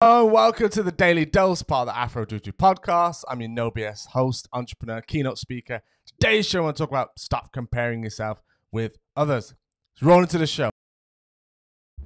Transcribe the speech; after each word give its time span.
Oh, 0.00 0.24
welcome 0.26 0.68
to 0.68 0.84
the 0.84 0.92
Daily 0.92 1.24
Dose 1.24 1.64
part 1.64 1.88
of 1.88 1.92
the 1.92 1.98
Afro 1.98 2.24
Duty 2.24 2.52
podcast. 2.52 3.24
I'm 3.28 3.40
your 3.40 3.50
No 3.50 3.72
BS 3.72 4.06
host, 4.06 4.48
entrepreneur, 4.52 5.00
keynote 5.00 5.38
speaker. 5.38 5.80
Today's 6.06 6.46
show, 6.46 6.60
I 6.60 6.66
want 6.66 6.76
to 6.76 6.82
talk 6.84 6.90
about 6.90 7.18
stop 7.18 7.52
comparing 7.52 8.04
yourself 8.04 8.40
with 8.70 8.96
others. 9.16 9.54
Let's 9.96 10.02
roll 10.04 10.20
into 10.20 10.38
the 10.38 10.46
show. 10.46 10.70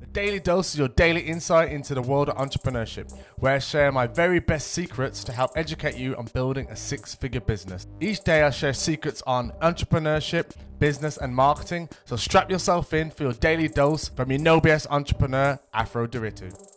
The 0.00 0.06
Daily 0.06 0.40
Dose 0.40 0.72
is 0.72 0.78
your 0.78 0.88
daily 0.88 1.20
insight 1.20 1.70
into 1.70 1.94
the 1.94 2.00
world 2.00 2.30
of 2.30 2.36
entrepreneurship, 2.38 3.12
where 3.36 3.56
I 3.56 3.58
share 3.58 3.92
my 3.92 4.06
very 4.06 4.40
best 4.40 4.68
secrets 4.68 5.22
to 5.24 5.32
help 5.32 5.50
educate 5.54 5.98
you 5.98 6.16
on 6.16 6.30
building 6.32 6.68
a 6.70 6.76
six 6.76 7.14
figure 7.14 7.42
business. 7.42 7.86
Each 8.00 8.24
day, 8.24 8.42
I 8.42 8.48
share 8.48 8.72
secrets 8.72 9.22
on 9.26 9.52
entrepreneurship, 9.60 10.52
business, 10.78 11.18
and 11.18 11.34
marketing. 11.34 11.90
So 12.06 12.16
strap 12.16 12.50
yourself 12.50 12.94
in 12.94 13.10
for 13.10 13.24
your 13.24 13.34
daily 13.34 13.68
dose 13.68 14.08
from 14.08 14.30
your 14.30 14.40
No 14.40 14.62
BS 14.62 14.86
entrepreneur, 14.88 15.60
Afro 15.74 16.06
Ndiritu. 16.06 16.71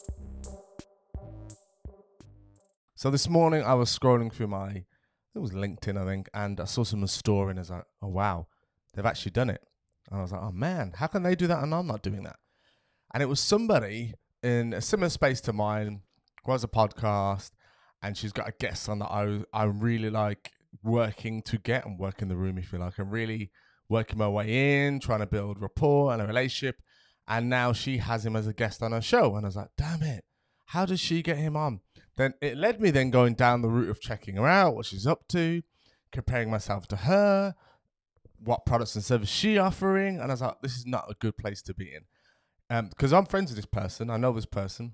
So 2.97 3.09
this 3.09 3.27
morning 3.27 3.61
I 3.61 3.73
was 3.73 3.97
scrolling 3.97 4.31
through 4.31 4.47
my, 4.47 4.69
it 4.69 5.39
was 5.39 5.51
LinkedIn 5.51 6.01
I 6.01 6.05
think, 6.05 6.29
and 6.33 6.61
I 6.61 6.63
saw 6.63 6.85
someone's 6.85 7.11
story 7.11 7.49
and 7.49 7.59
I 7.59 7.61
was 7.61 7.69
like, 7.69 7.83
oh 8.01 8.07
wow, 8.07 8.47
they've 8.93 9.05
actually 9.05 9.33
done 9.33 9.49
it. 9.49 9.61
And 10.09 10.19
I 10.19 10.21
was 10.21 10.31
like, 10.31 10.41
oh 10.41 10.53
man, 10.53 10.93
how 10.95 11.07
can 11.07 11.23
they 11.23 11.35
do 11.35 11.45
that 11.47 11.61
and 11.61 11.75
I'm 11.75 11.87
not 11.87 12.03
doing 12.03 12.23
that? 12.23 12.37
And 13.13 13.21
it 13.21 13.25
was 13.25 13.41
somebody 13.41 14.13
in 14.41 14.71
a 14.71 14.79
similar 14.79 15.09
space 15.09 15.41
to 15.41 15.51
mine, 15.51 16.03
who 16.45 16.53
has 16.53 16.63
a 16.63 16.69
podcast, 16.69 17.51
and 18.01 18.15
she's 18.15 18.31
got 18.31 18.47
a 18.47 18.53
guest 18.59 18.87
on 18.87 18.99
that 18.99 19.11
I 19.11 19.43
I 19.51 19.65
really 19.65 20.09
like 20.09 20.51
working 20.81 21.41
to 21.43 21.57
get 21.57 21.85
and 21.85 21.99
work 21.99 22.21
in 22.21 22.29
the 22.29 22.37
room 22.37 22.57
if 22.57 22.71
you 22.71 22.79
like. 22.79 22.97
I'm 22.97 23.09
really 23.09 23.51
working 23.89 24.19
my 24.19 24.29
way 24.29 24.85
in, 24.85 25.01
trying 25.01 25.19
to 25.19 25.25
build 25.25 25.61
rapport 25.61 26.13
and 26.13 26.21
a 26.21 26.27
relationship. 26.27 26.81
And 27.27 27.49
now 27.49 27.73
she 27.73 27.97
has 27.97 28.25
him 28.25 28.37
as 28.37 28.47
a 28.47 28.53
guest 28.53 28.81
on 28.81 28.93
her 28.93 29.01
show. 29.01 29.35
And 29.35 29.45
I 29.45 29.49
was 29.49 29.55
like, 29.57 29.71
damn 29.75 30.01
it, 30.01 30.23
how 30.67 30.85
does 30.85 30.99
she 30.99 31.21
get 31.21 31.37
him 31.37 31.57
on? 31.57 31.81
Then 32.17 32.33
it 32.41 32.57
led 32.57 32.79
me 32.79 32.91
then 32.91 33.09
going 33.09 33.33
down 33.33 33.61
the 33.61 33.67
route 33.67 33.89
of 33.89 33.99
checking 33.99 34.35
her 34.37 34.47
out, 34.47 34.75
what 34.75 34.85
she's 34.85 35.05
up 35.05 35.27
to, 35.29 35.61
comparing 36.11 36.49
myself 36.49 36.87
to 36.87 36.95
her, 36.95 37.55
what 38.43 38.65
products 38.65 38.95
and 38.95 39.03
services 39.03 39.33
she 39.33 39.57
offering, 39.57 40.19
and 40.19 40.31
I 40.31 40.33
was 40.33 40.41
like, 40.41 40.61
this 40.61 40.77
is 40.77 40.85
not 40.85 41.09
a 41.09 41.15
good 41.15 41.37
place 41.37 41.61
to 41.63 41.73
be 41.73 41.91
in, 41.93 42.87
because 42.89 43.11
um, 43.11 43.19
I'm 43.19 43.25
friends 43.25 43.49
with 43.51 43.57
this 43.57 43.65
person, 43.65 44.09
I 44.09 44.17
know 44.17 44.31
this 44.31 44.45
person, 44.45 44.93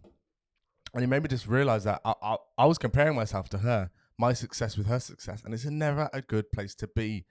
and 0.94 1.03
it 1.03 1.08
made 1.08 1.22
me 1.22 1.30
just 1.30 1.47
realize 1.47 1.83
that 1.83 2.02
I, 2.03 2.14
I, 2.22 2.38
I 2.58 2.66
was 2.66 2.77
comparing 2.77 3.16
myself 3.16 3.49
to 3.49 3.59
her, 3.59 3.92
my 4.17 4.33
success 4.33 4.77
with 4.77 4.88
her 4.88 4.99
success, 4.99 5.44
and 5.44 5.53
it's 5.53 5.66
never 5.66 6.09
a 6.14 6.22
good 6.22 6.52
place 6.52 6.75
to 6.75 6.88
be. 6.88 7.25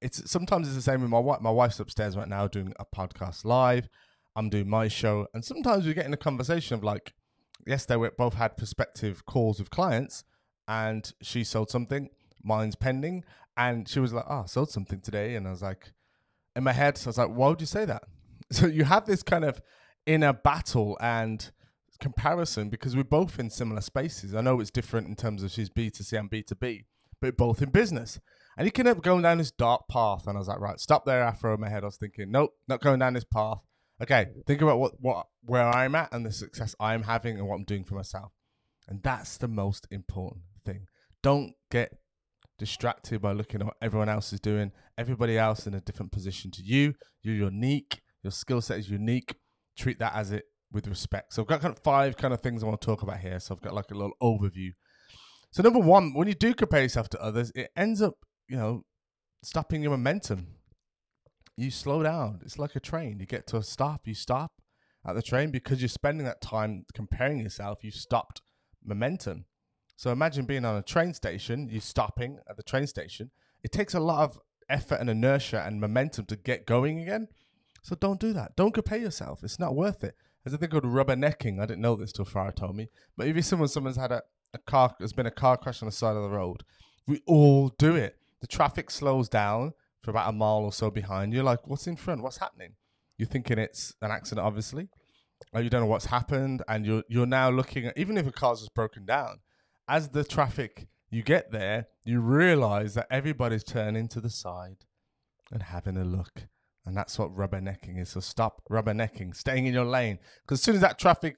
It's 0.00 0.30
sometimes 0.30 0.66
it's 0.66 0.76
the 0.76 0.82
same 0.82 1.00
with 1.00 1.10
my 1.10 1.18
wife. 1.18 1.40
My 1.40 1.50
wife's 1.50 1.80
upstairs 1.80 2.16
right 2.16 2.28
now 2.28 2.46
doing 2.46 2.74
a 2.78 2.84
podcast 2.84 3.44
live. 3.44 3.88
I'm 4.34 4.50
doing 4.50 4.68
my 4.68 4.88
show, 4.88 5.26
and 5.32 5.44
sometimes 5.44 5.86
we 5.86 5.94
get 5.94 6.04
in 6.06 6.12
a 6.12 6.18
conversation 6.18 6.74
of 6.74 6.84
like, 6.84 7.14
yesterday 7.66 7.96
we 7.96 8.08
both 8.16 8.34
had 8.34 8.56
prospective 8.56 9.26
calls 9.26 9.58
with 9.58 9.70
clients 9.70 10.24
and 10.68 11.12
she 11.22 11.44
sold 11.44 11.70
something 11.70 12.08
mine's 12.42 12.76
pending 12.76 13.24
and 13.56 13.88
she 13.88 14.00
was 14.00 14.12
like 14.12 14.24
oh 14.28 14.42
I 14.42 14.46
sold 14.46 14.70
something 14.70 15.00
today 15.00 15.34
and 15.34 15.46
i 15.46 15.50
was 15.50 15.62
like 15.62 15.92
in 16.54 16.64
my 16.64 16.72
head 16.72 17.00
i 17.04 17.08
was 17.08 17.18
like 17.18 17.28
why 17.28 17.48
would 17.48 17.60
you 17.60 17.66
say 17.66 17.84
that? 17.84 18.04
So 18.52 18.66
you 18.66 18.84
have 18.84 19.06
this 19.06 19.24
kind 19.24 19.44
of 19.44 19.60
inner 20.06 20.32
battle 20.32 20.96
and 21.00 21.50
comparison 21.98 22.68
because 22.68 22.94
we're 22.94 23.02
both 23.02 23.40
in 23.40 23.50
similar 23.50 23.80
spaces. 23.80 24.36
I 24.36 24.40
know 24.40 24.60
it's 24.60 24.70
different 24.70 25.08
in 25.08 25.16
terms 25.16 25.42
of 25.42 25.50
she's 25.50 25.68
b2c 25.68 26.16
and 26.16 26.30
b2b 26.30 26.84
but 27.20 27.36
both 27.36 27.60
in 27.60 27.70
business. 27.70 28.20
And 28.56 28.66
you 28.66 28.70
can 28.70 28.86
end 28.86 28.98
up 28.98 29.02
going 29.02 29.22
down 29.22 29.38
this 29.38 29.50
dark 29.50 29.88
path 29.88 30.28
and 30.28 30.36
i 30.36 30.38
was 30.38 30.48
like 30.48 30.60
right 30.60 30.78
stop 30.78 31.04
there 31.04 31.22
afro 31.22 31.54
in 31.54 31.60
my 31.60 31.68
head 31.68 31.82
i 31.82 31.86
was 31.86 31.96
thinking 31.96 32.30
nope 32.30 32.52
not 32.68 32.80
going 32.80 33.00
down 33.00 33.14
this 33.14 33.24
path 33.24 33.58
Okay, 34.02 34.26
think 34.46 34.60
about 34.60 34.78
what, 34.78 34.92
what 35.00 35.26
where 35.42 35.66
I'm 35.66 35.94
at 35.94 36.12
and 36.12 36.26
the 36.26 36.32
success 36.32 36.74
I'm 36.78 37.04
having 37.04 37.38
and 37.38 37.48
what 37.48 37.54
I'm 37.56 37.64
doing 37.64 37.84
for 37.84 37.94
myself. 37.94 38.32
And 38.88 39.02
that's 39.02 39.38
the 39.38 39.48
most 39.48 39.86
important 39.90 40.44
thing. 40.64 40.86
Don't 41.22 41.54
get 41.70 41.92
distracted 42.58 43.20
by 43.20 43.32
looking 43.32 43.60
at 43.60 43.66
what 43.66 43.76
everyone 43.80 44.08
else 44.08 44.32
is 44.32 44.40
doing. 44.40 44.72
Everybody 44.98 45.38
else 45.38 45.66
in 45.66 45.74
a 45.74 45.80
different 45.80 46.12
position 46.12 46.50
to 46.52 46.62
you. 46.62 46.94
You're 47.22 47.34
unique. 47.34 48.02
Your 48.22 48.30
skill 48.30 48.60
set 48.60 48.78
is 48.78 48.90
unique. 48.90 49.34
Treat 49.78 49.98
that 49.98 50.14
as 50.14 50.30
it 50.30 50.44
with 50.72 50.88
respect. 50.88 51.32
So 51.32 51.42
I've 51.42 51.48
got 51.48 51.60
kind 51.60 51.76
of 51.76 51.82
five 51.82 52.16
kind 52.16 52.34
of 52.34 52.40
things 52.40 52.62
I 52.62 52.66
want 52.66 52.80
to 52.80 52.86
talk 52.86 53.02
about 53.02 53.18
here. 53.18 53.40
So 53.40 53.54
I've 53.54 53.62
got 53.62 53.74
like 53.74 53.90
a 53.90 53.94
little 53.94 54.12
overview. 54.22 54.70
So 55.50 55.62
number 55.62 55.78
one, 55.78 56.12
when 56.14 56.28
you 56.28 56.34
do 56.34 56.54
compare 56.54 56.82
yourself 56.82 57.08
to 57.10 57.22
others, 57.22 57.50
it 57.54 57.70
ends 57.76 58.02
up, 58.02 58.14
you 58.48 58.56
know, 58.56 58.82
stopping 59.42 59.82
your 59.82 59.92
momentum 59.92 60.55
you 61.56 61.70
slow 61.70 62.02
down. 62.02 62.40
It's 62.44 62.58
like 62.58 62.76
a 62.76 62.80
train. 62.80 63.18
You 63.18 63.26
get 63.26 63.46
to 63.48 63.56
a 63.56 63.62
stop, 63.62 64.06
you 64.06 64.14
stop 64.14 64.52
at 65.06 65.14
the 65.14 65.22
train 65.22 65.50
because 65.50 65.80
you're 65.80 65.88
spending 65.88 66.26
that 66.26 66.40
time 66.40 66.84
comparing 66.94 67.38
yourself. 67.38 67.82
You 67.82 67.90
stopped 67.90 68.42
momentum. 68.84 69.46
So 69.96 70.10
imagine 70.10 70.44
being 70.44 70.64
on 70.64 70.76
a 70.76 70.82
train 70.82 71.14
station, 71.14 71.68
you're 71.70 71.80
stopping 71.80 72.38
at 72.48 72.56
the 72.56 72.62
train 72.62 72.86
station. 72.86 73.30
It 73.62 73.72
takes 73.72 73.94
a 73.94 74.00
lot 74.00 74.24
of 74.24 74.38
effort 74.68 74.96
and 75.00 75.08
inertia 75.08 75.64
and 75.64 75.80
momentum 75.80 76.26
to 76.26 76.36
get 76.36 76.66
going 76.66 77.00
again. 77.00 77.28
So 77.82 77.94
don't 77.94 78.20
do 78.20 78.32
that. 78.34 78.56
Don't 78.56 78.74
compare 78.74 78.98
yourself. 78.98 79.42
It's 79.42 79.58
not 79.58 79.74
worth 79.74 80.04
it. 80.04 80.16
There's 80.44 80.54
a 80.54 80.58
thing 80.58 80.70
called 80.70 80.84
rubbernecking. 80.84 81.60
I 81.60 81.66
didn't 81.66 81.80
know 81.80 81.96
this 81.96 82.12
till 82.12 82.24
Farah 82.24 82.54
told 82.54 82.76
me. 82.76 82.88
But 83.16 83.28
if 83.28 83.44
someone, 83.44 83.68
someone's 83.68 83.96
had 83.96 84.12
a, 84.12 84.22
a 84.52 84.58
car, 84.58 84.94
there's 84.98 85.12
been 85.12 85.26
a 85.26 85.30
car 85.30 85.56
crash 85.56 85.82
on 85.82 85.86
the 85.86 85.92
side 85.92 86.16
of 86.16 86.22
the 86.22 86.28
road, 86.28 86.62
we 87.06 87.22
all 87.26 87.68
do 87.78 87.96
it. 87.96 88.18
The 88.40 88.46
traffic 88.46 88.90
slows 88.90 89.28
down 89.28 89.72
for 90.06 90.12
about 90.12 90.30
a 90.30 90.32
mile 90.32 90.58
or 90.58 90.72
so 90.72 90.88
behind. 90.88 91.34
You're 91.34 91.42
like, 91.42 91.66
what's 91.66 91.88
in 91.88 91.96
front? 91.96 92.22
What's 92.22 92.36
happening? 92.36 92.74
You're 93.18 93.26
thinking 93.26 93.58
it's 93.58 93.92
an 94.00 94.12
accident, 94.12 94.46
obviously. 94.46 94.88
Or 95.52 95.60
you 95.60 95.68
don't 95.68 95.80
know 95.80 95.88
what's 95.88 96.06
happened, 96.06 96.62
and 96.68 96.86
you're 96.86 97.02
you're 97.08 97.26
now 97.26 97.50
looking 97.50 97.86
at 97.86 97.98
even 97.98 98.16
if 98.16 98.24
a 98.24 98.30
car's 98.30 98.60
just 98.60 98.72
broken 98.72 99.04
down, 99.04 99.40
as 99.88 100.10
the 100.10 100.22
traffic 100.22 100.86
you 101.10 101.22
get 101.24 101.50
there, 101.50 101.88
you 102.04 102.20
realize 102.20 102.94
that 102.94 103.08
everybody's 103.10 103.64
turning 103.64 104.06
to 104.08 104.20
the 104.20 104.30
side 104.30 104.84
and 105.50 105.60
having 105.60 105.96
a 105.96 106.04
look. 106.04 106.46
And 106.84 106.96
that's 106.96 107.18
what 107.18 107.36
rubbernecking 107.36 108.00
is. 108.00 108.10
So 108.10 108.20
stop 108.20 108.62
rubbernecking, 108.70 109.34
staying 109.34 109.66
in 109.66 109.74
your 109.74 109.84
lane. 109.84 110.20
Because 110.42 110.60
as 110.60 110.62
soon 110.62 110.76
as 110.76 110.80
that 110.82 111.00
traffic, 111.00 111.36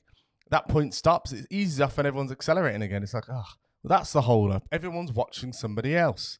that 0.50 0.68
point 0.68 0.92
stops, 0.92 1.32
it's 1.32 1.46
easy 1.50 1.82
off 1.82 1.96
and 1.96 2.06
everyone's 2.06 2.32
accelerating 2.32 2.82
again. 2.82 3.02
It's 3.02 3.14
like, 3.14 3.30
oh, 3.30 3.44
well, 3.82 3.98
that's 3.98 4.12
the 4.12 4.20
hold 4.20 4.52
up. 4.52 4.68
Everyone's 4.70 5.12
watching 5.12 5.54
somebody 5.54 5.96
else. 5.96 6.38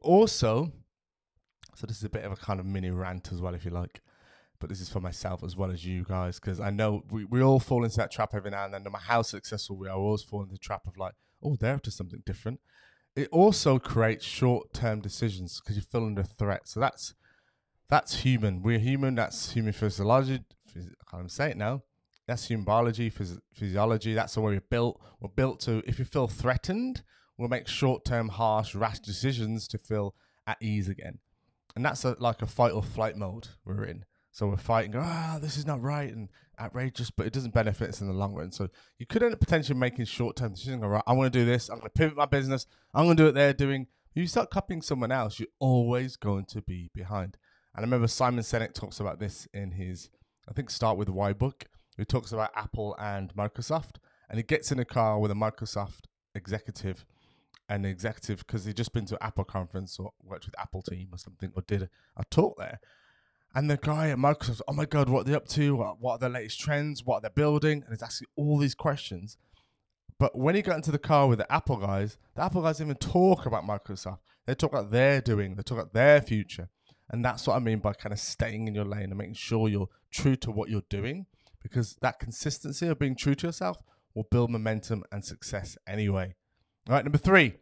Also, 0.00 0.72
so 1.78 1.86
this 1.86 1.98
is 1.98 2.04
a 2.04 2.08
bit 2.08 2.24
of 2.24 2.32
a 2.32 2.36
kind 2.36 2.58
of 2.58 2.66
mini 2.66 2.90
rant 2.90 3.30
as 3.30 3.40
well, 3.40 3.54
if 3.54 3.64
you 3.64 3.70
like. 3.70 4.00
But 4.58 4.68
this 4.68 4.80
is 4.80 4.88
for 4.88 4.98
myself 4.98 5.44
as 5.44 5.56
well 5.56 5.70
as 5.70 5.86
you 5.86 6.02
guys, 6.02 6.40
because 6.40 6.58
I 6.58 6.70
know 6.70 7.04
we, 7.08 7.24
we 7.24 7.40
all 7.40 7.60
fall 7.60 7.84
into 7.84 7.98
that 7.98 8.10
trap 8.10 8.34
every 8.34 8.50
now 8.50 8.64
and 8.64 8.74
then. 8.74 8.82
No 8.82 8.90
matter 8.90 9.04
how 9.04 9.22
successful 9.22 9.76
we 9.76 9.86
are, 9.86 9.96
we 9.96 10.04
always 10.04 10.24
fall 10.24 10.42
into 10.42 10.54
the 10.54 10.58
trap 10.58 10.88
of 10.88 10.96
like, 10.96 11.14
oh, 11.40 11.54
they're 11.54 11.76
up 11.76 11.82
to 11.82 11.92
something 11.92 12.20
different. 12.26 12.58
It 13.14 13.28
also 13.30 13.78
creates 13.78 14.24
short 14.24 14.72
term 14.72 15.00
decisions 15.00 15.60
because 15.60 15.76
you 15.76 15.82
feel 15.82 16.04
under 16.04 16.24
threat. 16.24 16.66
So 16.66 16.80
that's 16.80 17.14
that's 17.88 18.22
human. 18.22 18.60
We're 18.60 18.80
human. 18.80 19.14
That's 19.14 19.52
human 19.52 19.72
physiology. 19.72 20.40
Phys- 20.74 20.94
I 21.06 21.16
can't 21.16 21.30
say 21.30 21.50
it 21.50 21.56
now. 21.56 21.84
That's 22.26 22.48
human 22.48 22.64
biology, 22.64 23.08
phys- 23.08 23.40
physiology. 23.54 24.14
That's 24.14 24.34
the 24.34 24.40
way 24.40 24.54
we're 24.54 24.60
built. 24.68 25.00
We're 25.20 25.28
built 25.28 25.60
to, 25.60 25.82
if 25.86 26.00
you 26.00 26.04
feel 26.04 26.26
threatened, 26.26 27.02
we'll 27.36 27.48
make 27.48 27.68
short 27.68 28.04
term, 28.04 28.30
harsh, 28.30 28.74
rash 28.74 28.98
decisions 28.98 29.68
to 29.68 29.78
feel 29.78 30.16
at 30.44 30.58
ease 30.60 30.88
again 30.88 31.20
and 31.78 31.84
that's 31.84 32.04
a, 32.04 32.16
like 32.18 32.42
a 32.42 32.46
fight 32.46 32.72
or 32.72 32.82
flight 32.82 33.16
mode 33.16 33.46
we're 33.64 33.84
in. 33.84 34.04
So 34.32 34.48
we're 34.48 34.56
fighting, 34.56 34.94
ah, 34.96 35.38
this 35.40 35.56
is 35.56 35.64
not 35.64 35.80
right 35.80 36.12
and 36.12 36.28
outrageous, 36.60 37.08
but 37.08 37.24
it 37.24 37.32
doesn't 37.32 37.54
benefit 37.54 37.90
us 37.90 38.00
in 38.00 38.08
the 38.08 38.12
long 38.12 38.34
run. 38.34 38.50
So 38.50 38.66
you 38.98 39.06
could 39.06 39.22
end 39.22 39.32
up 39.32 39.38
potentially 39.38 39.78
making 39.78 40.06
short 40.06 40.34
term 40.34 40.54
decisions. 40.54 40.82
All 40.82 40.88
right, 40.88 41.04
I'm 41.06 41.14
going 41.14 41.30
to 41.30 41.38
do 41.38 41.44
this. 41.44 41.68
I'm 41.68 41.78
going 41.78 41.88
to 41.88 41.96
pivot 41.96 42.16
my 42.16 42.26
business. 42.26 42.66
I'm 42.92 43.04
going 43.04 43.16
to 43.16 43.22
do 43.22 43.28
it. 43.28 43.36
They're 43.36 43.52
doing. 43.52 43.86
You 44.12 44.26
start 44.26 44.50
copying 44.50 44.82
someone 44.82 45.12
else, 45.12 45.38
you're 45.38 45.46
always 45.60 46.16
going 46.16 46.46
to 46.46 46.62
be 46.62 46.90
behind. 46.92 47.36
And 47.76 47.84
I 47.84 47.86
remember 47.86 48.08
Simon 48.08 48.42
Sinek 48.42 48.74
talks 48.74 48.98
about 48.98 49.20
this 49.20 49.46
in 49.54 49.70
his, 49.70 50.10
I 50.48 50.52
think, 50.52 50.70
Start 50.70 50.98
with 50.98 51.08
Why 51.08 51.32
book. 51.32 51.66
He 51.96 52.04
talks 52.04 52.32
about 52.32 52.50
Apple 52.56 52.96
and 52.98 53.32
Microsoft, 53.36 53.98
and 54.28 54.36
he 54.36 54.42
gets 54.42 54.72
in 54.72 54.80
a 54.80 54.84
car 54.84 55.20
with 55.20 55.30
a 55.30 55.34
Microsoft 55.34 56.06
executive 56.34 57.06
an 57.68 57.84
executive 57.84 58.38
because 58.38 58.64
he'd 58.64 58.76
just 58.76 58.92
been 58.92 59.06
to 59.06 59.22
Apple 59.22 59.44
conference 59.44 59.98
or 59.98 60.12
worked 60.22 60.46
with 60.46 60.58
Apple 60.58 60.82
team 60.82 61.08
or 61.12 61.18
something 61.18 61.52
or 61.54 61.62
did 61.62 61.82
a, 61.82 61.88
a 62.16 62.24
talk 62.30 62.56
there. 62.58 62.80
And 63.54 63.70
the 63.70 63.76
guy 63.76 64.10
at 64.10 64.18
Microsoft, 64.18 64.60
oh 64.68 64.72
my 64.72 64.84
God, 64.84 65.08
what 65.08 65.20
are 65.20 65.24
they 65.24 65.34
up 65.34 65.48
to? 65.48 65.76
What, 65.76 66.12
are 66.12 66.18
the 66.18 66.28
latest 66.28 66.60
trends? 66.60 67.04
What 67.04 67.16
are 67.16 67.20
they 67.22 67.28
building? 67.34 67.82
And 67.82 67.90
he's 67.90 68.02
asking 68.02 68.28
all 68.36 68.58
these 68.58 68.74
questions. 68.74 69.36
But 70.18 70.36
when 70.36 70.54
he 70.54 70.62
got 70.62 70.76
into 70.76 70.90
the 70.90 70.98
car 70.98 71.28
with 71.28 71.38
the 71.38 71.50
Apple 71.52 71.76
guys, 71.76 72.18
the 72.34 72.42
Apple 72.42 72.62
guys 72.62 72.80
even 72.80 72.96
talk 72.96 73.46
about 73.46 73.66
Microsoft. 73.66 74.18
They 74.46 74.54
talk 74.54 74.72
about 74.72 74.90
their 74.90 75.20
doing, 75.20 75.54
they 75.54 75.62
talk 75.62 75.78
about 75.78 75.92
their 75.92 76.20
future. 76.20 76.68
And 77.10 77.24
that's 77.24 77.46
what 77.46 77.56
I 77.56 77.58
mean 77.60 77.78
by 77.78 77.94
kind 77.94 78.12
of 78.12 78.18
staying 78.18 78.68
in 78.68 78.74
your 78.74 78.84
lane 78.84 79.04
and 79.04 79.16
making 79.16 79.34
sure 79.34 79.68
you're 79.68 79.88
true 80.10 80.36
to 80.36 80.50
what 80.50 80.68
you're 80.68 80.82
doing 80.88 81.26
because 81.62 81.96
that 82.00 82.18
consistency 82.18 82.86
of 82.86 82.98
being 82.98 83.16
true 83.16 83.34
to 83.34 83.46
yourself 83.46 83.78
will 84.14 84.26
build 84.30 84.50
momentum 84.50 85.04
and 85.12 85.24
success 85.24 85.76
anyway. 85.86 86.34
All 86.88 86.94
right, 86.94 87.04
number 87.04 87.18
three, 87.18 87.52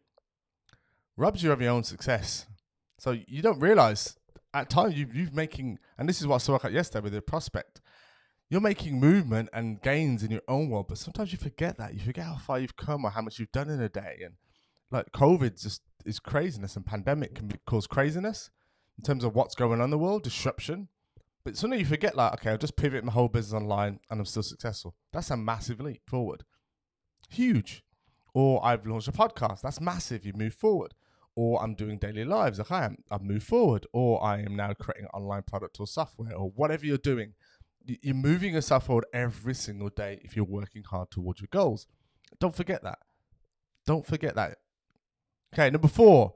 robs 1.17 1.43
you 1.43 1.51
of 1.51 1.61
your 1.61 1.73
own 1.73 1.83
success. 1.83 2.47
So 2.99 3.11
you 3.27 3.43
don't 3.43 3.59
realize 3.59 4.17
at 4.55 4.71
times 4.71 4.97
you, 4.97 5.09
you're 5.13 5.33
making, 5.33 5.81
and 5.99 6.09
this 6.09 6.21
is 6.21 6.29
what 6.29 6.37
I 6.37 6.39
saw 6.39 6.55
out 6.55 6.73
yesterday 6.73 7.03
with 7.03 7.13
the 7.13 7.21
prospect. 7.21 7.81
you're 8.49 8.61
making 8.61 9.01
movement 9.01 9.49
and 9.53 9.83
gains 9.83 10.23
in 10.23 10.31
your 10.31 10.43
own 10.47 10.71
world, 10.71 10.87
but 10.89 10.99
sometimes 10.99 11.33
you 11.33 11.39
forget 11.39 11.77
that. 11.79 11.95
You 11.95 12.01
forget 12.01 12.25
how 12.25 12.37
far 12.37 12.61
you've 12.61 12.77
come 12.77 13.05
or 13.05 13.11
how 13.11 13.21
much 13.21 13.41
you've 13.41 13.51
done 13.51 13.69
in 13.69 13.81
a 13.81 13.89
day. 13.89 14.21
And 14.25 14.35
like 14.93 15.11
COVID 15.11 15.61
just 15.61 15.83
is 16.05 16.21
craziness 16.21 16.77
and 16.77 16.87
pandemic 16.87 17.35
can 17.35 17.49
be, 17.49 17.57
cause 17.67 17.89
craziness 17.89 18.51
in 18.97 19.03
terms 19.03 19.25
of 19.25 19.35
what's 19.35 19.57
going 19.57 19.81
on 19.81 19.87
in 19.87 19.91
the 19.91 19.99
world, 19.99 20.23
disruption. 20.23 20.87
But 21.45 21.57
suddenly 21.57 21.79
you 21.81 21.85
forget 21.85 22.17
like, 22.17 22.35
okay, 22.35 22.51
I'll 22.51 22.59
just 22.59 22.77
pivot 22.77 23.03
my 23.03 23.13
whole 23.13 23.29
business 23.29 23.61
online 23.61 23.99
and 24.09 24.21
I'm 24.21 24.27
still 24.27 24.45
successful. 24.45 24.95
That's 25.13 25.31
a 25.31 25.37
massive 25.37 25.81
leap 25.81 26.03
forward. 26.07 26.45
Huge. 27.29 27.83
Or 28.37 28.63
I've 28.63 28.87
launched 28.87 29.09
a 29.09 29.13
podcast. 29.13 29.63
That's 29.63 29.81
massive. 29.81 30.27
You 30.27 30.35
move 30.35 30.53
forward. 30.53 30.93
Or 31.35 31.63
I'm 31.63 31.75
doing 31.75 31.97
daily 31.97 32.25
lives. 32.25 32.61
Okay, 32.61 32.75
I'm, 32.75 32.99
I've 33.11 33.23
moved 33.23 33.47
forward. 33.47 33.87
Or 33.95 34.23
I 34.23 34.41
am 34.41 34.55
now 34.55 34.75
creating 34.75 35.07
online 35.15 35.43
product 35.43 35.81
or 35.81 35.87
software 35.87 36.35
or 36.35 36.51
whatever 36.51 36.85
you're 36.85 36.99
doing 36.99 37.33
you're 37.87 38.15
moving 38.15 38.55
yourself 38.55 38.87
forward 38.87 39.07
every 39.13 39.55
single 39.55 39.89
day 39.89 40.21
if 40.23 40.35
you're 40.35 40.45
working 40.45 40.83
hard 40.83 41.11
towards 41.11 41.41
your 41.41 41.49
goals. 41.51 41.87
Don't 42.41 42.55
forget 42.55 42.83
that. 42.83 42.99
Don't 43.87 44.07
forget 44.07 44.35
that. 44.35 44.59
Okay, 45.55 45.71
number 45.71 45.89
four. 45.89 46.35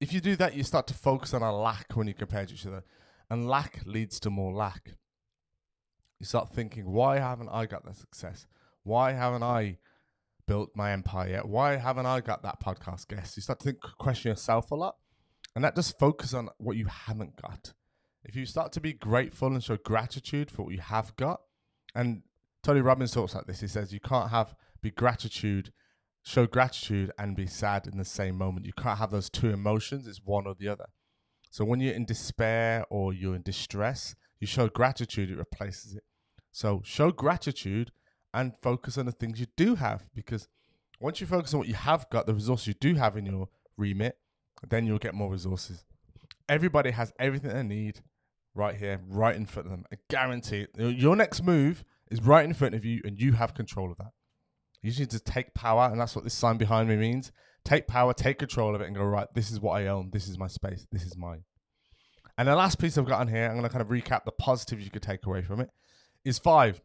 If 0.00 0.12
you 0.12 0.20
do 0.20 0.36
that, 0.36 0.54
you 0.54 0.62
start 0.64 0.86
to 0.88 0.94
focus 0.94 1.34
on 1.34 1.42
a 1.42 1.54
lack 1.54 1.96
when 1.96 2.06
you 2.06 2.14
compare 2.14 2.46
to 2.46 2.54
each 2.54 2.66
other. 2.66 2.84
And 3.30 3.48
lack 3.48 3.82
leads 3.86 4.20
to 4.20 4.30
more 4.30 4.52
lack. 4.52 4.94
You 6.18 6.26
start 6.26 6.50
thinking, 6.50 6.90
why 6.90 7.18
haven't 7.18 7.48
I 7.50 7.66
got 7.66 7.84
that 7.84 7.96
success? 7.96 8.46
Why 8.84 9.12
haven't 9.12 9.42
I 9.42 9.78
built 10.52 10.70
my 10.74 10.92
empire 10.92 11.30
yet? 11.30 11.48
Why 11.48 11.76
haven't 11.76 12.06
I 12.06 12.20
got 12.20 12.42
that 12.42 12.60
podcast 12.60 13.08
guest? 13.08 13.36
You 13.36 13.42
start 13.42 13.60
to 13.60 13.64
think, 13.64 13.80
question 13.98 14.30
yourself 14.30 14.70
a 14.70 14.74
lot. 14.74 14.96
And 15.54 15.64
that 15.64 15.76
just 15.76 15.98
focus 15.98 16.34
on 16.34 16.48
what 16.58 16.76
you 16.76 16.86
haven't 16.86 17.40
got 17.40 17.72
if 18.24 18.36
you 18.36 18.46
start 18.46 18.72
to 18.72 18.80
be 18.80 18.92
grateful 18.92 19.48
and 19.48 19.62
show 19.62 19.76
gratitude 19.76 20.50
for 20.50 20.64
what 20.64 20.74
you 20.74 20.80
have 20.80 21.14
got, 21.16 21.40
and 21.94 22.22
Tony 22.62 22.80
Robbins 22.80 23.12
talks 23.12 23.34
like 23.34 23.46
this, 23.46 23.60
he 23.60 23.66
says 23.66 23.92
you 23.92 24.00
can't 24.00 24.30
have 24.30 24.54
be 24.80 24.90
gratitude, 24.90 25.72
show 26.22 26.46
gratitude 26.46 27.12
and 27.18 27.36
be 27.36 27.46
sad 27.46 27.86
in 27.86 27.98
the 27.98 28.04
same 28.04 28.36
moment. 28.36 28.66
You 28.66 28.72
can't 28.72 28.98
have 28.98 29.10
those 29.10 29.30
two 29.30 29.50
emotions, 29.50 30.06
it's 30.06 30.20
one 30.24 30.46
or 30.46 30.54
the 30.54 30.68
other. 30.68 30.86
So 31.50 31.64
when 31.64 31.80
you're 31.80 31.94
in 31.94 32.04
despair 32.04 32.84
or 32.90 33.12
you're 33.12 33.34
in 33.34 33.42
distress, 33.42 34.14
you 34.40 34.46
show 34.46 34.68
gratitude, 34.68 35.30
it 35.30 35.36
replaces 35.36 35.94
it. 35.94 36.04
So 36.50 36.80
show 36.84 37.10
gratitude 37.10 37.92
and 38.34 38.56
focus 38.58 38.98
on 38.98 39.06
the 39.06 39.12
things 39.12 39.40
you 39.40 39.46
do 39.56 39.74
have 39.74 40.04
because 40.14 40.48
once 41.00 41.20
you 41.20 41.26
focus 41.26 41.52
on 41.52 41.58
what 41.58 41.68
you 41.68 41.74
have 41.74 42.08
got, 42.10 42.26
the 42.26 42.34
resources 42.34 42.68
you 42.68 42.74
do 42.74 42.94
have 42.94 43.16
in 43.16 43.26
your 43.26 43.48
remit, 43.76 44.16
then 44.68 44.86
you'll 44.86 44.98
get 44.98 45.14
more 45.14 45.30
resources. 45.30 45.84
Everybody 46.48 46.92
has 46.92 47.12
everything 47.18 47.52
they 47.52 47.62
need 47.62 48.00
right 48.54 48.76
here, 48.76 49.00
right 49.08 49.34
in 49.34 49.46
front 49.46 49.66
of 49.66 49.72
them. 49.72 49.84
I 49.92 49.96
guarantee 50.08 50.66
it. 50.66 50.70
Your 50.76 51.16
next 51.16 51.42
move 51.42 51.84
is 52.10 52.22
right 52.22 52.44
in 52.44 52.54
front 52.54 52.74
of 52.74 52.84
you, 52.84 53.00
and 53.04 53.20
you 53.20 53.32
have 53.32 53.54
control 53.54 53.90
of 53.90 53.98
that. 53.98 54.12
You 54.82 54.90
just 54.90 55.00
need 55.00 55.10
to 55.10 55.20
take 55.20 55.54
power, 55.54 55.88
and 55.90 56.00
that's 56.00 56.14
what 56.14 56.24
this 56.24 56.34
sign 56.34 56.56
behind 56.56 56.88
me 56.88 56.96
means. 56.96 57.32
Take 57.64 57.86
power, 57.86 58.12
take 58.12 58.38
control 58.38 58.74
of 58.74 58.80
it, 58.80 58.86
and 58.86 58.94
go, 58.94 59.04
right, 59.04 59.28
this 59.34 59.50
is 59.50 59.60
what 59.60 59.72
I 59.80 59.86
own. 59.86 60.10
This 60.12 60.28
is 60.28 60.38
my 60.38 60.48
space. 60.48 60.86
This 60.90 61.04
is 61.04 61.16
mine. 61.16 61.44
And 62.36 62.48
the 62.48 62.56
last 62.56 62.78
piece 62.78 62.98
I've 62.98 63.06
got 63.06 63.20
on 63.20 63.28
here, 63.28 63.44
I'm 63.44 63.52
going 63.52 63.62
to 63.62 63.68
kind 63.68 63.82
of 63.82 63.88
recap 63.88 64.24
the 64.24 64.32
positives 64.32 64.84
you 64.84 64.90
could 64.90 65.02
take 65.02 65.26
away 65.26 65.42
from 65.42 65.60
it, 65.60 65.70
is 66.24 66.38
five. 66.38 66.80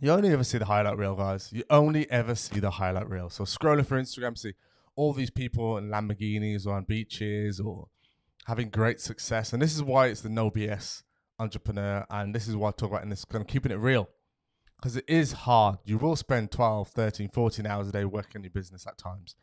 You 0.00 0.12
only 0.12 0.30
ever 0.30 0.44
see 0.44 0.58
the 0.58 0.64
highlight 0.64 0.96
reel, 0.96 1.16
guys. 1.16 1.50
You 1.52 1.64
only 1.70 2.10
ever 2.10 2.34
see 2.34 2.60
the 2.60 2.70
highlight 2.70 3.08
reel. 3.08 3.30
So 3.30 3.44
scrolling 3.44 3.86
for 3.86 4.00
Instagram, 4.00 4.38
see 4.38 4.54
all 4.94 5.12
these 5.12 5.30
people 5.30 5.76
in 5.78 5.90
Lamborghinis 5.90 6.66
or 6.66 6.74
on 6.74 6.84
beaches 6.84 7.60
or 7.60 7.88
having 8.46 8.70
great 8.70 9.00
success. 9.00 9.52
And 9.52 9.60
this 9.60 9.74
is 9.74 9.82
why 9.82 10.06
it's 10.06 10.20
the 10.20 10.28
no 10.28 10.50
BS 10.50 11.02
entrepreneur. 11.38 12.06
And 12.10 12.34
this 12.34 12.46
is 12.46 12.56
what 12.56 12.68
I 12.68 12.76
talk 12.76 12.90
about 12.90 13.02
in 13.02 13.10
this 13.10 13.24
kind 13.24 13.42
of 13.42 13.48
keeping 13.48 13.72
it 13.72 13.78
real. 13.78 14.08
Because 14.76 14.96
it 14.96 15.04
is 15.08 15.32
hard. 15.32 15.78
You 15.84 15.98
will 15.98 16.14
spend 16.14 16.52
12, 16.52 16.88
13, 16.88 17.28
14 17.28 17.66
hours 17.66 17.88
a 17.88 17.92
day 17.92 18.04
working 18.04 18.44
your 18.44 18.50
business 18.50 18.86
at 18.86 18.96
times. 18.96 19.34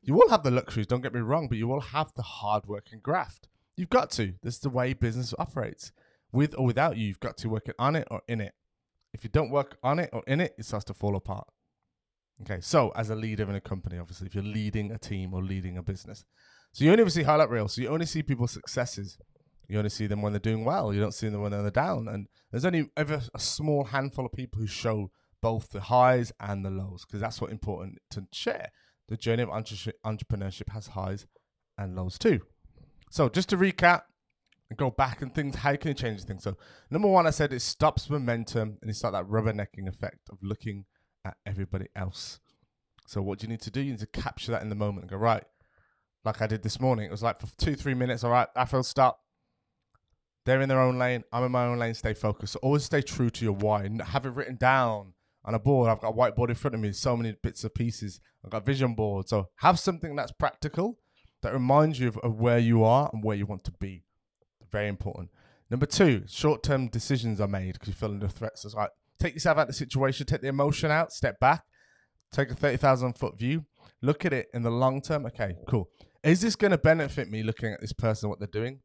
You 0.00 0.14
will 0.14 0.28
have 0.28 0.42
the 0.42 0.50
luxuries, 0.50 0.86
don't 0.86 1.00
get 1.00 1.14
me 1.14 1.20
wrong, 1.20 1.48
but 1.48 1.58
you 1.58 1.66
will 1.66 1.80
have 1.80 2.12
the 2.14 2.22
hard 2.22 2.66
work 2.66 2.88
and 2.92 3.02
graft. 3.02 3.48
You've 3.76 3.90
got 3.90 4.10
to. 4.12 4.34
This 4.42 4.54
is 4.54 4.60
the 4.60 4.68
way 4.68 4.92
business 4.92 5.34
operates. 5.38 5.92
With 6.30 6.54
or 6.56 6.66
without 6.66 6.96
you, 6.96 7.08
you've 7.08 7.20
got 7.20 7.36
to 7.38 7.48
work 7.48 7.66
on 7.78 7.96
it 7.96 8.06
or 8.10 8.22
in 8.28 8.40
it. 8.40 8.54
If 9.14 9.24
you 9.24 9.30
don't 9.30 9.50
work 9.50 9.78
on 9.82 9.98
it 10.00 10.10
or 10.12 10.22
in 10.26 10.40
it, 10.40 10.54
it 10.58 10.66
starts 10.66 10.84
to 10.86 10.94
fall 10.94 11.16
apart. 11.16 11.46
Okay, 12.42 12.60
so 12.60 12.90
as 12.96 13.10
a 13.10 13.14
leader 13.14 13.48
in 13.48 13.54
a 13.54 13.60
company, 13.60 13.96
obviously, 13.96 14.26
if 14.26 14.34
you're 14.34 14.44
leading 14.44 14.90
a 14.90 14.98
team 14.98 15.32
or 15.32 15.42
leading 15.42 15.78
a 15.78 15.82
business, 15.82 16.24
so 16.72 16.84
you 16.84 16.90
only 16.90 17.08
see 17.08 17.22
highlight 17.22 17.48
reels. 17.48 17.74
So 17.74 17.82
you 17.82 17.88
only 17.88 18.06
see 18.06 18.24
people's 18.24 18.50
successes. 18.50 19.16
You 19.68 19.78
only 19.78 19.90
see 19.90 20.08
them 20.08 20.20
when 20.20 20.32
they're 20.32 20.40
doing 20.40 20.64
well. 20.64 20.92
You 20.92 21.00
don't 21.00 21.14
see 21.14 21.28
them 21.28 21.40
when 21.40 21.52
they're 21.52 21.70
down. 21.70 22.08
And 22.08 22.26
there's 22.50 22.64
only 22.64 22.90
ever 22.96 23.22
a 23.32 23.38
small 23.38 23.84
handful 23.84 24.26
of 24.26 24.32
people 24.32 24.60
who 24.60 24.66
show 24.66 25.10
both 25.40 25.70
the 25.70 25.80
highs 25.80 26.32
and 26.40 26.64
the 26.64 26.70
lows 26.70 27.04
because 27.04 27.20
that's 27.20 27.40
what's 27.40 27.52
important 27.52 27.98
to 28.10 28.26
share. 28.32 28.70
The 29.08 29.16
journey 29.16 29.44
of 29.44 29.50
entrepreneurship 29.50 30.70
has 30.70 30.88
highs 30.88 31.26
and 31.78 31.94
lows 31.94 32.18
too. 32.18 32.40
So 33.10 33.28
just 33.28 33.50
to 33.50 33.56
recap 33.56 34.02
and 34.70 34.78
go 34.78 34.90
back 34.90 35.22
and 35.22 35.34
things, 35.34 35.56
how 35.56 35.76
can 35.76 35.88
you 35.88 35.94
change 35.94 36.24
things? 36.24 36.42
So 36.42 36.56
number 36.90 37.08
one, 37.08 37.26
I 37.26 37.30
said 37.30 37.52
it 37.52 37.60
stops 37.60 38.08
momentum 38.08 38.78
and 38.80 38.90
it's 38.90 39.02
like 39.04 39.12
that 39.12 39.26
rubbernecking 39.26 39.88
effect 39.88 40.28
of 40.30 40.38
looking 40.42 40.84
at 41.24 41.36
everybody 41.46 41.86
else. 41.94 42.40
So 43.06 43.22
what 43.22 43.38
do 43.38 43.44
you 43.46 43.50
need 43.50 43.60
to 43.62 43.70
do? 43.70 43.80
You 43.80 43.92
need 43.92 44.00
to 44.00 44.06
capture 44.06 44.52
that 44.52 44.62
in 44.62 44.70
the 44.70 44.74
moment 44.74 45.02
and 45.02 45.10
go, 45.10 45.16
right, 45.16 45.44
like 46.24 46.40
I 46.40 46.46
did 46.46 46.62
this 46.62 46.80
morning. 46.80 47.06
It 47.06 47.10
was 47.10 47.22
like 47.22 47.38
for 47.38 47.48
two, 47.58 47.74
three 47.74 47.94
minutes. 47.94 48.24
All 48.24 48.30
right, 48.30 48.48
Afro, 48.56 48.82
stop. 48.82 49.20
They're 50.46 50.60
in 50.60 50.68
their 50.68 50.80
own 50.80 50.98
lane. 50.98 51.24
I'm 51.32 51.44
in 51.44 51.52
my 51.52 51.66
own 51.66 51.78
lane. 51.78 51.94
Stay 51.94 52.14
focused. 52.14 52.56
always 52.56 52.84
stay 52.84 53.02
true 53.02 53.30
to 53.30 53.44
your 53.44 53.54
why. 53.54 53.84
and 53.84 54.00
Have 54.00 54.26
it 54.26 54.30
written 54.30 54.56
down 54.56 55.14
on 55.44 55.54
a 55.54 55.58
board. 55.58 55.90
I've 55.90 56.00
got 56.00 56.10
a 56.10 56.12
whiteboard 56.12 56.48
in 56.48 56.54
front 56.54 56.74
of 56.74 56.80
me. 56.80 56.92
So 56.92 57.16
many 57.16 57.34
bits 57.42 57.64
of 57.64 57.74
pieces. 57.74 58.20
I've 58.44 58.50
got 58.50 58.66
vision 58.66 58.94
board. 58.94 59.28
So 59.28 59.48
have 59.56 59.78
something 59.78 60.16
that's 60.16 60.32
practical 60.32 60.98
that 61.42 61.52
reminds 61.52 61.98
you 62.00 62.08
of, 62.08 62.18
of 62.18 62.40
where 62.40 62.58
you 62.58 62.84
are 62.84 63.10
and 63.12 63.22
where 63.22 63.36
you 63.36 63.46
want 63.46 63.64
to 63.64 63.72
be. 63.72 64.04
Very 64.74 64.88
important. 64.88 65.30
Number 65.70 65.86
two, 65.86 66.24
short-term 66.28 66.88
decisions 66.88 67.40
are 67.40 67.48
made 67.48 67.72
because 67.74 67.88
you 67.88 67.94
feel 67.94 68.10
under 68.10 68.28
threat. 68.28 68.58
So 68.58 68.66
it's 68.66 68.74
like 68.74 68.90
take 69.18 69.34
yourself 69.34 69.56
out 69.58 69.62
of 69.62 69.68
the 69.68 69.74
situation, 69.74 70.26
take 70.26 70.42
the 70.42 70.48
emotion 70.48 70.90
out, 70.90 71.12
step 71.12 71.40
back, 71.40 71.62
take 72.30 72.50
a 72.50 72.54
thirty 72.54 72.76
thousand 72.76 73.14
foot 73.14 73.38
view, 73.38 73.64
look 74.02 74.24
at 74.24 74.32
it 74.32 74.48
in 74.52 74.62
the 74.62 74.70
long 74.70 75.00
term. 75.00 75.26
Okay, 75.26 75.54
cool 75.66 75.88
is 76.24 76.40
this 76.40 76.56
going 76.56 76.70
to 76.70 76.78
benefit 76.78 77.30
me 77.30 77.42
looking 77.42 77.72
at 77.72 77.80
this 77.80 77.92
person, 77.92 78.28
what 78.28 78.38
they're 78.38 78.48
doing? 78.48 78.80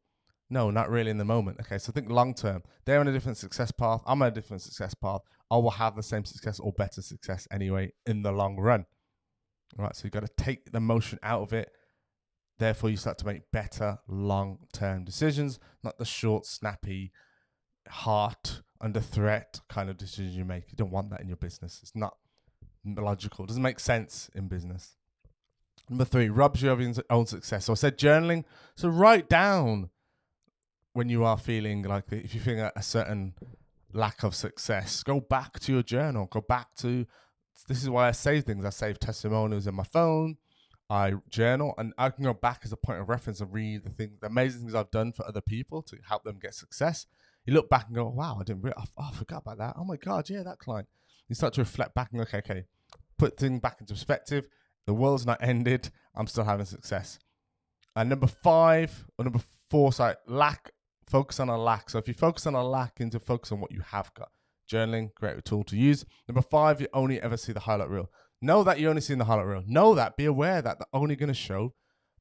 No, 0.50 0.70
not 0.70 0.90
really 0.90 1.10
in 1.10 1.16
the 1.16 1.24
moment. 1.24 1.58
Okay, 1.60 1.78
so 1.78 1.90
think 1.90 2.10
long 2.10 2.34
term. 2.34 2.62
They're 2.84 3.00
on 3.00 3.08
a 3.08 3.12
different 3.12 3.38
success 3.38 3.70
path. 3.72 4.02
I'm 4.06 4.20
on 4.20 4.28
a 4.28 4.30
different 4.30 4.62
success 4.62 4.94
path. 4.94 5.22
I 5.50 5.56
will 5.56 5.70
have 5.70 5.96
the 5.96 6.02
same 6.02 6.24
success 6.24 6.60
or 6.60 6.72
better 6.72 7.02
success 7.02 7.48
anyway 7.50 7.92
in 8.06 8.22
the 8.22 8.32
long 8.32 8.56
run. 8.56 8.84
All 9.78 9.84
right, 9.84 9.96
so 9.96 10.02
you've 10.04 10.12
got 10.12 10.26
to 10.26 10.44
take 10.44 10.70
the 10.70 10.80
motion 10.80 11.18
out 11.22 11.42
of 11.42 11.52
it. 11.52 11.70
Therefore, 12.60 12.90
you 12.90 12.98
start 12.98 13.16
to 13.16 13.26
make 13.26 13.50
better 13.50 14.00
long 14.06 14.58
term 14.74 15.02
decisions, 15.02 15.58
not 15.82 15.96
the 15.96 16.04
short, 16.04 16.44
snappy, 16.44 17.10
heart 17.88 18.60
under 18.82 19.00
threat 19.00 19.62
kind 19.70 19.88
of 19.88 19.96
decisions 19.96 20.36
you 20.36 20.44
make. 20.44 20.64
You 20.68 20.76
don't 20.76 20.90
want 20.90 21.08
that 21.08 21.22
in 21.22 21.28
your 21.28 21.38
business. 21.38 21.80
It's 21.82 21.96
not 21.96 22.18
logical. 22.84 23.46
It 23.46 23.48
doesn't 23.48 23.62
make 23.62 23.80
sense 23.80 24.28
in 24.34 24.46
business. 24.46 24.96
Number 25.88 26.04
three, 26.04 26.28
of 26.28 26.62
your 26.62 26.78
own 27.08 27.26
success. 27.26 27.64
So 27.64 27.72
I 27.72 27.76
said 27.76 27.96
journaling. 27.96 28.44
So 28.74 28.90
write 28.90 29.30
down 29.30 29.88
when 30.92 31.08
you 31.08 31.24
are 31.24 31.38
feeling 31.38 31.84
like 31.84 32.12
if 32.12 32.34
you're 32.34 32.44
feeling 32.44 32.70
a 32.76 32.82
certain 32.82 33.32
lack 33.94 34.22
of 34.22 34.34
success, 34.34 35.02
go 35.02 35.18
back 35.18 35.60
to 35.60 35.72
your 35.72 35.82
journal. 35.82 36.26
Go 36.26 36.42
back 36.42 36.74
to 36.80 37.06
this 37.68 37.82
is 37.82 37.88
why 37.88 38.08
I 38.08 38.12
save 38.12 38.44
things. 38.44 38.66
I 38.66 38.70
save 38.70 39.00
testimonials 39.00 39.66
in 39.66 39.74
my 39.74 39.84
phone. 39.84 40.36
I 40.90 41.14
journal 41.30 41.74
and 41.78 41.94
I 41.96 42.10
can 42.10 42.24
go 42.24 42.34
back 42.34 42.62
as 42.64 42.72
a 42.72 42.76
point 42.76 43.00
of 43.00 43.08
reference 43.08 43.40
and 43.40 43.52
read 43.52 43.84
the 43.84 43.90
things, 43.90 44.18
the 44.20 44.26
amazing 44.26 44.62
things 44.62 44.74
I've 44.74 44.90
done 44.90 45.12
for 45.12 45.26
other 45.26 45.40
people 45.40 45.82
to 45.82 45.96
help 46.06 46.24
them 46.24 46.38
get 46.40 46.54
success. 46.54 47.06
You 47.46 47.54
look 47.54 47.70
back 47.70 47.86
and 47.86 47.94
go, 47.94 48.08
wow, 48.08 48.38
I 48.40 48.44
didn't, 48.44 48.62
re- 48.62 48.72
oh, 48.76 48.84
I 48.98 49.12
forgot 49.12 49.42
about 49.42 49.58
that. 49.58 49.74
Oh 49.78 49.84
my 49.84 49.96
God, 49.96 50.28
yeah, 50.28 50.42
that 50.42 50.58
client. 50.58 50.88
You 51.28 51.34
start 51.34 51.54
to 51.54 51.60
reflect 51.60 51.94
back 51.94 52.10
and 52.10 52.18
go, 52.18 52.22
okay, 52.22 52.38
okay, 52.38 52.64
put 53.16 53.38
things 53.38 53.60
back 53.60 53.76
into 53.80 53.94
perspective 53.94 54.48
the 54.86 54.94
world's 54.94 55.26
not 55.26 55.38
ended. 55.40 55.90
I'm 56.16 56.26
still 56.26 56.44
having 56.44 56.66
success. 56.66 57.18
And 57.94 58.08
number 58.08 58.26
five 58.26 59.06
or 59.18 59.24
number 59.24 59.40
four, 59.70 59.92
sorry, 59.92 60.16
lack. 60.26 60.72
Focus 61.06 61.40
on 61.40 61.48
a 61.48 61.56
lack. 61.56 61.90
So 61.90 61.98
if 61.98 62.08
you 62.08 62.14
focus 62.14 62.46
on 62.46 62.54
a 62.54 62.64
lack, 62.64 63.00
into 63.00 63.18
focus 63.18 63.52
on 63.52 63.60
what 63.60 63.72
you 63.72 63.80
have 63.80 64.12
got. 64.14 64.30
Journaling, 64.70 65.14
great 65.14 65.44
tool 65.44 65.64
to 65.64 65.76
use. 65.76 66.04
Number 66.28 66.42
five, 66.42 66.80
you 66.80 66.86
only 66.92 67.20
ever 67.20 67.36
see 67.36 67.52
the 67.52 67.60
highlight 67.60 67.90
reel. 67.90 68.10
Know 68.42 68.64
that 68.64 68.80
you're 68.80 68.90
only 68.90 69.02
seeing 69.02 69.18
the 69.18 69.26
highlight 69.26 69.46
reel. 69.46 69.62
Know 69.66 69.94
that. 69.94 70.16
Be 70.16 70.24
aware 70.24 70.62
that 70.62 70.78
they're 70.78 71.00
only 71.00 71.16
going 71.16 71.28
to 71.28 71.34
show 71.34 71.74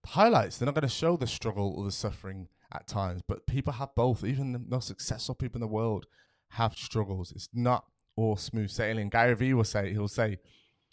the 0.03 0.09
highlights. 0.09 0.57
They're 0.57 0.65
not 0.65 0.75
going 0.75 0.81
to 0.81 0.89
show 0.89 1.15
the 1.15 1.27
struggle 1.27 1.73
or 1.77 1.85
the 1.85 1.91
suffering 1.91 2.47
at 2.73 2.87
times. 2.87 3.21
But 3.27 3.47
people 3.47 3.73
have 3.73 3.95
both. 3.95 4.23
Even 4.23 4.51
the 4.51 4.59
most 4.59 4.87
successful 4.87 5.35
people 5.35 5.57
in 5.57 5.61
the 5.61 5.67
world 5.67 6.05
have 6.51 6.75
struggles. 6.75 7.31
It's 7.31 7.49
not 7.53 7.85
all 8.15 8.35
smooth 8.35 8.69
sailing. 8.69 9.09
Gary 9.09 9.35
Vee 9.35 9.53
will 9.53 9.63
say, 9.63 9.91
he'll 9.91 10.07
say, 10.07 10.39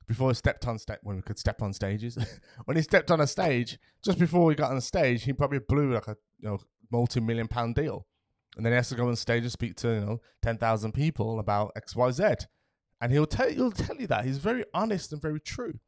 before 0.06 0.30
he 0.30 0.34
stepped 0.34 0.66
on 0.66 0.78
step 0.78 1.00
when 1.02 1.16
we 1.16 1.22
could 1.22 1.38
step 1.38 1.62
on 1.62 1.72
stages. 1.72 2.16
when 2.64 2.76
he 2.76 2.82
stepped 2.82 3.10
on 3.10 3.20
a 3.20 3.26
stage, 3.26 3.78
just 4.04 4.18
before 4.18 4.50
he 4.50 4.56
got 4.56 4.70
on 4.70 4.76
the 4.76 4.82
stage, 4.82 5.24
he 5.24 5.32
probably 5.32 5.58
blew 5.58 5.94
like 5.94 6.06
a 6.08 6.16
you 6.38 6.48
know 6.48 6.58
multi-million 6.92 7.48
pound 7.48 7.74
deal. 7.74 8.06
and 8.56 8.64
then 8.64 8.72
he 8.72 8.76
has 8.76 8.88
to 8.88 8.94
go 8.94 9.08
on 9.08 9.16
stage 9.16 9.42
and 9.42 9.50
speak 9.50 9.74
to 9.76 9.88
you 9.88 10.00
know 10.00 10.20
ten 10.42 10.56
thousand 10.56 10.92
people 10.92 11.40
about 11.40 11.72
X 11.76 11.96
Y 11.96 12.10
Z, 12.12 12.24
and 13.00 13.12
he'll 13.12 13.26
tell 13.26 13.48
he'll 13.48 13.70
tell 13.70 13.96
you 13.96 14.06
that 14.06 14.24
he's 14.24 14.38
very 14.38 14.64
honest 14.72 15.12
and 15.12 15.20
very 15.20 15.40
true, 15.40 15.78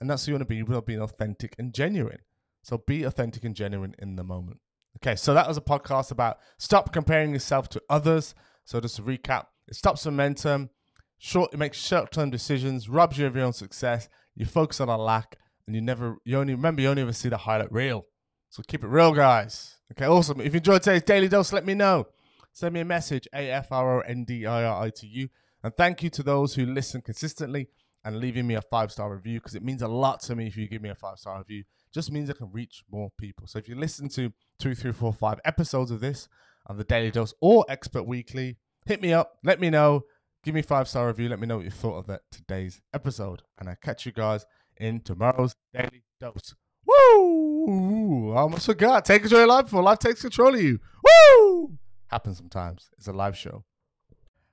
and 0.00 0.08
that's 0.08 0.26
who 0.26 0.32
you 0.32 0.34
want 0.34 0.48
to 0.48 0.54
be. 0.54 0.62
Well, 0.62 0.80
being 0.80 1.00
authentic 1.00 1.54
and 1.58 1.72
genuine. 1.72 2.18
So 2.62 2.78
be 2.78 3.04
authentic 3.04 3.44
and 3.44 3.54
genuine 3.54 3.94
in 3.98 4.16
the 4.16 4.24
moment. 4.24 4.58
Okay, 4.96 5.14
so 5.14 5.34
that 5.34 5.46
was 5.46 5.56
a 5.56 5.60
podcast 5.60 6.10
about 6.10 6.38
stop 6.58 6.92
comparing 6.92 7.32
yourself 7.32 7.68
to 7.70 7.82
others. 7.88 8.34
So 8.64 8.80
just 8.80 8.96
to 8.96 9.02
recap, 9.02 9.46
it 9.68 9.76
stops 9.76 10.04
momentum, 10.04 10.70
short 11.18 11.54
it 11.54 11.58
makes 11.58 11.78
short-term 11.78 12.30
decisions, 12.30 12.88
robs 12.88 13.18
you 13.18 13.26
of 13.26 13.36
your 13.36 13.44
own 13.44 13.52
success, 13.52 14.08
you 14.34 14.46
focus 14.46 14.80
on 14.80 14.88
a 14.88 14.96
lack, 14.96 15.36
and 15.66 15.76
you 15.76 15.82
never 15.82 16.16
you 16.24 16.38
only 16.38 16.54
remember 16.54 16.82
you 16.82 16.88
only 16.88 17.02
ever 17.02 17.12
see 17.12 17.28
the 17.28 17.36
highlight 17.36 17.70
reel. 17.70 18.06
So 18.48 18.62
keep 18.66 18.82
it 18.82 18.88
real, 18.88 19.12
guys. 19.12 19.76
Okay, 19.92 20.06
awesome. 20.06 20.40
If 20.40 20.52
you 20.54 20.58
enjoyed 20.58 20.82
today's 20.82 21.02
daily 21.02 21.28
dose, 21.28 21.52
let 21.52 21.64
me 21.64 21.74
know. 21.74 22.06
Send 22.52 22.74
me 22.74 22.80
a 22.80 22.84
message, 22.84 23.28
A 23.34 23.50
F 23.50 23.70
R 23.70 23.98
O 23.98 24.00
N 24.00 24.24
D 24.24 24.46
I 24.46 24.64
R 24.64 24.84
I 24.84 24.90
T 24.90 25.06
U. 25.06 25.28
And 25.66 25.76
thank 25.76 26.00
you 26.00 26.10
to 26.10 26.22
those 26.22 26.54
who 26.54 26.64
listen 26.64 27.00
consistently 27.00 27.66
and 28.04 28.20
leaving 28.20 28.46
me 28.46 28.54
a 28.54 28.62
five 28.62 28.92
star 28.92 29.12
review 29.12 29.40
because 29.40 29.56
it 29.56 29.64
means 29.64 29.82
a 29.82 29.88
lot 29.88 30.20
to 30.20 30.36
me 30.36 30.46
if 30.46 30.56
you 30.56 30.68
give 30.68 30.80
me 30.80 30.90
a 30.90 30.94
five 30.94 31.18
star 31.18 31.38
review. 31.38 31.64
Just 31.92 32.12
means 32.12 32.30
I 32.30 32.34
can 32.34 32.52
reach 32.52 32.84
more 32.88 33.10
people. 33.18 33.48
So 33.48 33.58
if 33.58 33.68
you 33.68 33.74
listen 33.74 34.08
to 34.10 34.32
two, 34.60 34.76
three, 34.76 34.92
four, 34.92 35.12
five 35.12 35.40
episodes 35.44 35.90
of 35.90 35.98
this 35.98 36.28
on 36.68 36.76
the 36.76 36.84
Daily 36.84 37.10
Dose 37.10 37.34
or 37.40 37.64
Expert 37.68 38.04
Weekly, 38.04 38.58
hit 38.84 39.02
me 39.02 39.12
up, 39.12 39.38
let 39.42 39.58
me 39.58 39.68
know, 39.68 40.04
give 40.44 40.54
me 40.54 40.62
five 40.62 40.86
star 40.86 41.08
review, 41.08 41.28
let 41.28 41.40
me 41.40 41.48
know 41.48 41.56
what 41.56 41.64
you 41.64 41.72
thought 41.72 41.96
of 41.98 42.06
that 42.06 42.20
today's 42.30 42.80
episode. 42.94 43.42
And 43.58 43.68
I 43.68 43.74
catch 43.74 44.06
you 44.06 44.12
guys 44.12 44.46
in 44.76 45.00
tomorrow's 45.00 45.56
Daily 45.74 46.04
Dose. 46.20 46.54
Woo! 46.86 48.32
I 48.34 48.36
almost 48.36 48.66
forgot. 48.66 49.04
Take 49.04 49.22
control 49.22 49.40
of 49.40 49.46
your 49.48 49.56
life 49.56 49.64
before 49.64 49.82
life 49.82 49.98
takes 49.98 50.22
control 50.22 50.54
of 50.54 50.62
you. 50.62 50.78
Woo! 51.02 51.76
Happens 52.06 52.36
sometimes. 52.36 52.88
It's 52.96 53.08
a 53.08 53.12
live 53.12 53.36
show. 53.36 53.64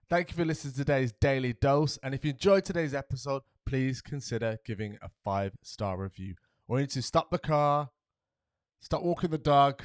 Thank 0.09 0.31
you 0.31 0.35
for 0.35 0.45
listening 0.45 0.73
to 0.73 0.79
today's 0.79 1.13
Daily 1.13 1.53
Dose. 1.53 1.97
And 2.03 2.13
if 2.13 2.25
you 2.25 2.31
enjoyed 2.31 2.65
today's 2.65 2.93
episode, 2.93 3.41
please 3.65 4.01
consider 4.01 4.59
giving 4.65 4.97
a 5.01 5.09
five 5.23 5.53
star 5.63 5.97
review. 5.97 6.35
We 6.67 6.81
need 6.81 6.89
to 6.91 7.01
stop 7.01 7.31
the 7.31 7.39
car, 7.39 7.89
stop 8.81 9.01
walking 9.01 9.31
the 9.31 9.37
dog, 9.37 9.81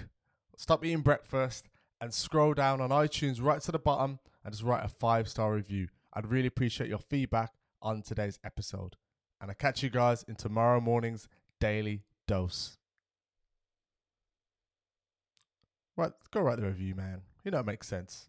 stop 0.57 0.85
eating 0.85 1.03
breakfast, 1.03 1.69
and 2.01 2.13
scroll 2.13 2.53
down 2.53 2.81
on 2.81 2.91
iTunes 2.91 3.43
right 3.43 3.61
to 3.63 3.73
the 3.73 3.79
bottom 3.79 4.19
and 4.45 4.53
just 4.53 4.65
write 4.65 4.85
a 4.85 4.89
five 4.89 5.29
star 5.29 5.55
review. 5.55 5.89
I'd 6.13 6.27
really 6.27 6.49
appreciate 6.49 6.91
your 6.91 6.99
feedback 6.99 7.53
on 7.81 8.03
today's 8.03 8.41
episode. 8.45 8.97
And 9.41 9.51
I 9.53 9.55
catch 9.55 9.85
you 9.85 9.89
guys 9.89 10.25
in 10.25 10.35
tomorrow 10.35 10.81
morning's 10.81 11.29
Daily 11.61 12.03
Dose. 12.27 12.77
Right, 15.97 16.13
go 16.33 16.41
write 16.41 16.59
the 16.59 16.67
review, 16.67 16.97
man. 16.97 17.23
You 17.45 17.53
know 17.53 17.61
it 17.61 17.67
makes 17.67 17.87
sense. 17.87 18.29